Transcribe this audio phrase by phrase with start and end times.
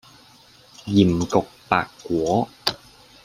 [0.87, 2.49] 鹽焗白果